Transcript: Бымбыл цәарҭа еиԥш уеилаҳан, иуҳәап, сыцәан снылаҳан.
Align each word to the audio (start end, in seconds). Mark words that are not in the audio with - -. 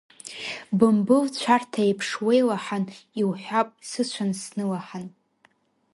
Бымбыл 0.77 1.23
цәарҭа 1.37 1.81
еиԥш 1.85 2.09
уеилаҳан, 2.25 2.83
иуҳәап, 3.21 3.69
сыцәан 3.89 4.31
снылаҳан. 4.41 5.05